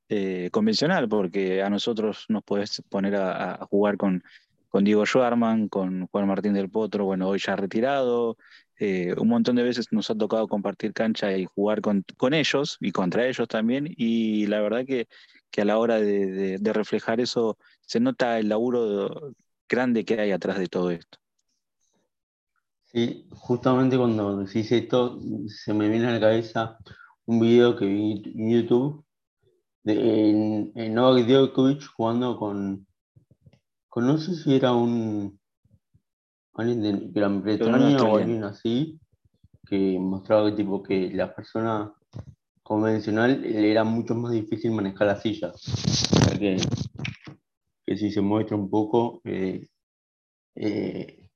eh, 0.09 0.49
convencional, 0.53 1.09
porque 1.09 1.63
a 1.63 1.71
nosotros 1.71 2.25
nos 2.29 2.43
puedes 2.45 2.83
poner 2.89 3.17
a, 3.17 3.67
jugar 3.71 3.97
con, 3.99 4.23
con 4.69 4.85
Diego 4.85 5.05
Schwarman, 5.05 5.69
con 5.69 6.07
Juan 6.07 6.29
Martín 6.29 6.55
del 6.55 6.71
Potro, 6.71 7.05
bueno, 7.05 7.29
hoy 7.29 7.39
ya 7.41 7.57
retirado. 7.57 8.37
Eh, 8.79 9.15
un 9.19 9.29
montón 9.29 9.57
de 9.57 9.65
veces 9.65 9.89
nos 9.93 10.11
ha 10.11 10.15
tocado 10.15 10.47
compartir 10.49 10.93
cancha 10.93 11.37
y 11.37 11.45
jugar 11.47 11.81
con, 11.83 12.05
ellos 12.33 12.79
y 12.81 12.93
contra 12.93 13.27
ellos 13.27 13.49
también. 13.49 13.87
Y 13.97 14.47
la 14.47 14.61
verdad 14.61 14.87
que, 14.87 15.09
que 15.51 15.63
a 15.63 15.65
la 15.65 15.79
hora 15.79 16.01
de, 16.01 16.59
reflejar 16.73 17.21
eso 17.21 17.59
se 17.81 18.01
nota 18.01 18.39
el 18.39 18.49
laburo 18.49 19.35
grande 19.69 20.05
que 20.05 20.21
hay 20.21 20.31
atrás 20.33 20.59
de 20.59 20.69
todo 20.69 20.91
esto. 20.91 21.19
Sí, 22.93 23.29
justamente 23.31 23.99
cuando 23.99 24.39
decís 24.39 24.73
esto, 24.73 25.21
se 25.47 25.75
me 25.75 25.89
viene 25.89 26.07
a 26.07 26.13
la 26.13 26.21
cabeza 26.21 26.79
un 27.27 27.41
video 27.41 27.77
que 27.77 27.85
vi 27.85 28.23
en 28.35 28.51
YouTube 28.51 29.05
de 29.85 30.71
en, 30.75 30.95
Novak 30.95 31.27
Djokovic 31.27 31.85
jugando 31.87 32.39
con, 32.39 32.87
con, 33.89 34.07
no 34.07 34.17
sé 34.17 34.35
si 34.35 34.55
era 34.55 34.73
un 34.73 35.39
alguien 36.55 36.83
de 36.83 37.09
Gran 37.13 37.43
Bretaña 37.43 38.03
o 38.03 38.17
alguien 38.17 38.43
así, 38.45 38.99
que 39.67 39.99
mostraba 39.99 40.51
que 40.51 40.57
tipo 40.57 40.83
que 40.83 41.11
la 41.11 41.35
persona 41.35 41.93
convencional 42.63 43.43
le 43.43 43.71
era 43.71 43.85
mucho 43.85 44.15
más 44.15 44.33
difícil 44.33 44.73
manejar 44.73 45.07
la 45.09 45.21
silla. 45.21 45.53
que, 46.39 46.57
que 47.87 47.97
si 47.97 48.11
se 48.11 48.21
muestra 48.21 48.57
un 48.57 48.69
poco, 48.69 49.21
eh, 49.25 49.69
eh, 50.55 51.28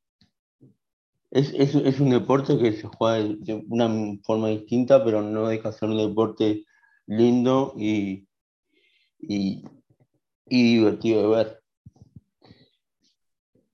es, 1.33 2.01
un 2.01 2.11
deporte 2.11 2.59
que 2.59 2.73
se 2.73 2.87
juega 2.87 3.35
de 3.39 3.65
una 3.69 3.89
forma 4.23 4.49
distinta, 4.49 5.03
pero 5.03 5.23
no 5.23 5.49
deja 5.49 5.71
de 5.71 5.79
ser 5.79 5.89
un 5.89 5.97
deporte 5.97 6.65
lindo 7.07 7.75
y, 7.77 8.27
y, 9.19 9.65
divertido 10.47 11.23
de 11.23 11.37
ver. 11.37 11.63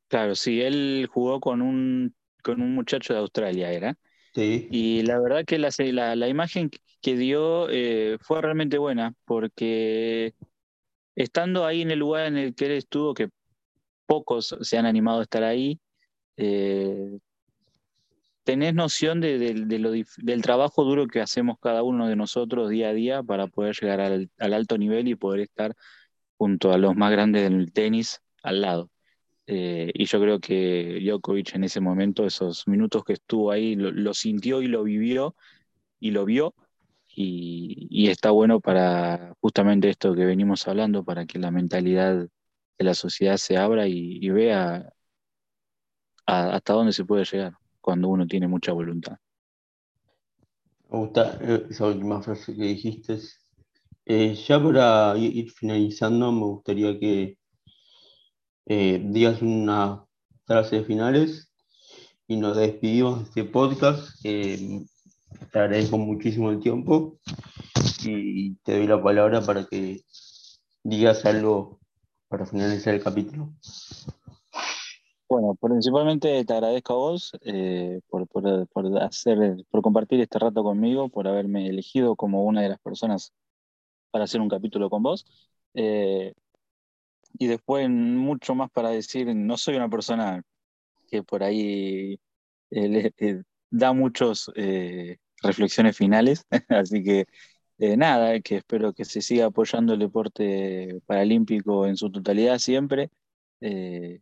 Claro, 0.07 0.35
sí, 0.37 0.61
él 0.61 1.09
jugó 1.13 1.41
con 1.41 1.61
un, 1.61 2.15
con 2.43 2.63
un 2.63 2.75
muchacho 2.75 3.13
de 3.13 3.21
Australia, 3.21 3.73
¿era? 3.73 3.99
Sí. 4.35 4.69
Y 4.71 5.03
la 5.03 5.19
verdad 5.19 5.45
que 5.45 5.59
la, 5.59 5.71
la, 6.15 6.29
imagen 6.29 6.71
que 7.03 7.17
dio 7.17 7.69
eh, 7.71 8.19
fue 8.21 8.41
realmente 8.41 8.79
buena, 8.79 9.15
porque 9.25 10.33
estando 11.17 11.67
ahí 11.67 11.83
en 11.83 11.91
el 11.91 11.99
lugar 11.99 12.27
en 12.27 12.37
el 12.37 12.55
que 12.55 12.67
él 12.67 12.73
estuvo, 12.73 13.15
que 13.15 13.31
pocos 14.07 14.57
se 14.61 14.79
han 14.79 14.87
animado 14.87 15.19
a 15.19 15.25
estar 15.25 15.43
ahí, 15.43 15.81
eh, 16.37 17.19
tenés 18.49 18.73
noción 18.73 19.21
del 19.21 20.41
trabajo 20.43 20.83
duro 20.83 21.07
que 21.07 21.21
hacemos 21.21 21.59
cada 21.61 21.83
uno 21.83 22.09
de 22.09 22.17
nosotros 22.17 22.71
día 22.71 22.89
a 22.89 22.95
día 22.95 23.23
para 23.23 23.47
poder 23.47 23.77
llegar 23.79 24.01
al, 24.01 24.31
alto 24.39 24.79
nivel 24.79 25.07
y 25.07 25.17
poder 25.17 25.41
estar 25.41 25.75
junto 26.39 26.73
a 26.73 26.79
los 26.79 26.97
más 26.97 27.13
grandes 27.13 27.43
del 27.43 27.71
tenis 27.75 28.23
al 28.43 28.63
lado. 28.63 28.91
Eh, 29.47 29.93
y 29.93 30.07
yo 30.07 30.19
creo 30.19 30.41
que 30.41 30.99
Djokovic 31.05 31.57
en 31.57 31.65
ese 31.65 31.81
momento, 31.81 32.25
esos 32.25 32.67
minutos 32.67 33.05
que 33.05 33.15
estuvo 33.15 33.51
ahí, 33.51 33.77
lo, 33.77 34.15
sintió 34.15 34.63
y 34.63 34.69
lo 34.69 34.83
vivió 34.83 35.37
y 36.01 36.13
lo 36.13 36.25
vio. 36.25 36.55
Y, 37.15 38.09
está 38.09 38.31
bueno 38.31 38.61
para 38.61 39.35
justamente 39.43 39.91
esto 39.91 40.15
que 40.15 40.25
venimos 40.25 40.67
hablando, 40.69 41.05
para 41.05 41.27
que 41.27 41.39
la 41.39 41.51
mentalidad 41.51 42.17
de 42.79 42.85
la 42.85 42.95
sociedad 42.95 43.37
se 43.37 43.59
abra 43.59 43.87
y, 43.89 44.27
vea 44.31 44.91
hasta 46.25 46.73
dónde 46.73 46.93
se 46.95 47.05
puede 47.05 47.27
llegar 47.27 47.59
cuando 47.89 48.11
uno 48.11 48.27
tiene 48.27 48.47
mucha 48.47 48.71
voluntad. 48.73 49.17
Me 50.91 50.99
gusta 50.99 51.39
eh, 51.41 51.65
esa 51.71 51.87
última 51.87 52.21
frase 52.21 52.55
que 52.55 52.65
dijiste. 52.65 53.19
Eh, 54.05 54.35
ya 54.35 54.63
para 54.63 55.17
ir 55.17 55.51
finalizando, 55.51 56.31
me 56.31 56.45
gustaría 56.45 56.99
que 57.01 57.39
eh, 58.67 59.03
digas 59.03 59.41
una 59.41 60.05
frase 60.45 60.77
de 60.77 60.85
finales 60.85 61.51
y 62.27 62.37
nos 62.37 62.59
despedimos 62.59 63.21
de 63.21 63.25
este 63.25 63.45
podcast. 63.45 64.21
te 64.23 64.85
agradezco 65.55 65.97
muchísimo 65.97 66.51
el 66.51 66.61
tiempo 66.61 67.19
y 68.05 68.55
te 68.57 68.77
doy 68.77 68.87
la 68.87 69.03
palabra 69.03 69.41
para 69.41 69.65
que 69.65 70.03
digas 70.85 71.25
algo 71.25 71.81
para 72.29 72.45
finalizar 72.45 72.93
el 72.93 73.03
capítulo. 73.03 73.55
Bueno, 75.29 75.55
principalmente 75.61 76.43
te 76.45 76.53
agradezco 76.55 76.95
a 76.95 76.97
vos 76.97 77.33
eh, 77.43 78.01
por, 78.09 78.27
hacer, 79.03 79.57
por 79.71 79.83
compartir 79.83 80.21
este 80.21 80.39
rato 80.39 80.63
conmigo, 80.63 81.11
por 81.11 81.29
haberme 81.29 81.67
elegido 81.69 82.17
como 82.17 82.45
una 82.45 82.63
de 82.63 82.71
las 82.71 82.79
personas 82.81 83.33
para 84.11 84.25
hacer 84.25 84.41
un 84.41 84.49
capítulo 84.49 84.91
con 84.91 85.03
vos. 85.03 85.27
Eh, 85.75 86.35
y 87.39 87.47
después 87.47 87.89
mucho 87.91 88.55
más 88.55 88.71
para 88.71 88.91
decir, 88.91 89.35
no 89.35 89.57
soy 89.59 89.77
una 89.77 89.89
persona 89.91 90.43
que 91.11 91.23
por 91.23 91.43
ahí 91.43 92.19
eh, 92.71 93.13
da 93.71 93.93
muchas 93.93 94.51
reflexiones 95.43 95.97
finales, 95.97 96.47
así 96.71 97.03
que 97.05 97.27
nada, 97.97 98.41
que 98.41 98.57
espero 98.57 98.93
que 98.95 99.05
se 99.05 99.21
siga 99.23 99.47
apoyando 99.47 99.95
el 99.95 100.01
deporte 100.01 101.01
paralímpico 101.07 101.87
en 101.87 101.97
su 101.97 102.11
totalidad 102.11 102.59
siempre 102.59 103.11
que 103.61 104.21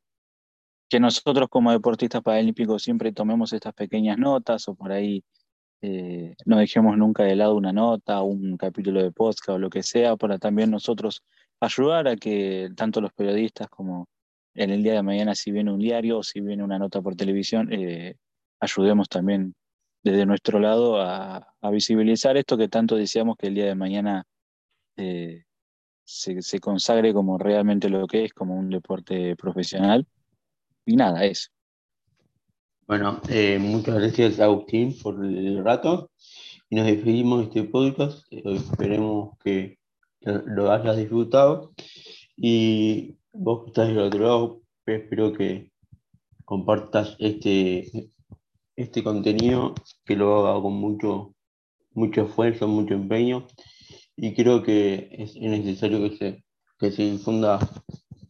nosotros 1.01 1.49
como 1.49 1.73
deportistas 1.73 2.23
paralímpicos 2.23 2.83
siempre 2.83 3.13
tomemos 3.13 3.53
estas 3.53 3.75
pequeñas 3.75 4.19
notas 4.19 4.69
o 4.69 4.75
por 4.75 4.93
ahí 4.93 5.25
eh, 5.83 6.35
no 6.47 6.59
dejemos 6.59 6.97
nunca 6.97 7.25
de 7.25 7.37
lado 7.37 7.55
una 7.55 7.73
nota, 7.73 8.23
un 8.23 8.57
capítulo 8.57 9.03
de 9.03 9.13
podcast 9.13 9.51
o 9.51 9.59
lo 9.59 9.71
que 9.71 9.83
sea, 9.83 10.17
para 10.17 10.39
también 10.39 10.71
nosotros 10.71 11.23
ayudar 11.61 12.09
a 12.09 12.17
que 12.17 12.71
tanto 12.77 13.01
los 13.01 13.13
periodistas 13.13 13.69
como 13.69 14.09
en 14.55 14.71
el 14.71 14.83
día 14.83 14.95
de 14.95 15.03
mañana, 15.03 15.35
si 15.35 15.51
viene 15.53 15.73
un 15.73 15.79
diario 15.79 16.19
o 16.19 16.23
si 16.23 16.41
viene 16.41 16.65
una 16.65 16.79
nota 16.79 17.03
por 17.03 17.15
televisión, 17.17 17.73
eh, 17.73 18.17
ayudemos 18.61 19.09
también 19.09 19.55
desde 20.03 20.25
nuestro 20.27 20.61
lado 20.61 21.01
a, 21.01 21.53
visibilizar 21.71 22.37
esto 22.37 22.57
que 22.57 22.69
tanto 22.69 22.97
deseamos 22.97 23.37
que 23.37 23.49
el 23.49 23.55
día 23.55 23.67
de 23.67 23.75
mañana 23.75 24.25
eh, 24.97 25.45
se 26.05 26.61
consagre 26.61 27.13
como 27.13 27.39
realmente 27.39 27.89
lo 27.91 28.07
que 28.07 28.25
es, 28.25 28.33
como 28.33 28.55
un 28.57 28.71
deporte 28.71 29.35
profesional 29.37 30.07
y 30.87 30.97
nada, 30.97 31.25
eso. 31.25 31.51
Bueno, 32.87 33.21
eh, 33.29 33.59
muchas 33.59 33.97
gracias 33.97 34.39
Agustín 34.39 34.97
por 35.03 35.23
el 35.25 35.63
rato 35.65 36.11
y 36.71 36.77
nos 36.77 36.87
despedimos 36.87 37.41
de 37.41 37.45
este 37.47 37.65
podcast. 37.65 38.25
Eh, 38.31 38.43
esperemos 38.55 39.37
que 39.43 39.79
lo 40.21 40.71
hayas 40.71 40.97
disfrutado 40.97 41.73
y 42.37 43.17
vos 43.33 43.65
que 43.65 43.69
estás 43.71 43.89
del 43.89 43.99
otro 43.99 44.21
lado, 44.21 44.61
espero 44.87 45.33
que 45.33 45.73
compartas 46.45 47.17
este, 47.19 48.09
este 48.77 49.03
contenido, 49.03 49.75
que 50.05 50.15
lo 50.15 50.47
haga 50.47 50.63
con 50.63 50.75
mucho, 50.75 51.35
mucho 51.93 52.23
esfuerzo, 52.23 52.69
mucho 52.69 52.95
empeño 52.95 53.49
y 54.17 54.33
creo 54.33 54.63
que 54.63 55.09
es 55.11 55.35
necesario 55.37 56.09
que 56.09 56.17
se, 56.17 56.45
que 56.79 56.93
se 56.93 57.11
difunda 57.11 57.59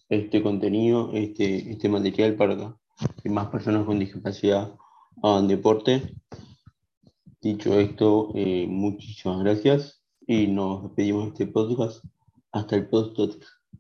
este 0.09 0.43
contenido, 0.43 1.11
este, 1.13 1.71
este 1.71 1.89
material 1.89 2.35
para 2.35 2.77
que 3.23 3.31
más 3.31 3.49
personas 3.49 3.85
con 3.87 3.99
discapacidad 3.99 4.75
hagan 5.23 5.49
deporte. 5.49 6.15
Dicho 7.41 7.79
esto, 7.79 8.31
eh, 8.35 8.67
muchísimas 8.69 9.41
gracias 9.41 10.03
y 10.27 10.47
nos 10.47 10.83
despedimos 10.85 11.25
de 11.25 11.29
este 11.31 11.47
podcast. 11.47 12.05
Hasta 12.53 12.77
el 12.77 12.89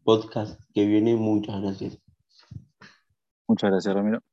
podcast 0.04 0.60
que 0.74 0.86
viene. 0.86 1.16
Muchas 1.16 1.62
gracias. 1.62 1.98
Muchas 3.48 3.70
gracias, 3.70 3.94
Ramiro. 3.94 4.25